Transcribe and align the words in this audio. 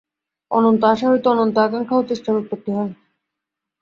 অনন্ত 0.51 0.81
আশা 0.85 1.05
হইতে 1.09 1.27
অনন্ত 1.29 1.55
আকাঙ্ক্ষা 1.59 1.95
ও 1.97 2.07
চেষ্টার 2.09 2.33
উৎপত্তি 2.35 2.71
হয়। 2.71 2.91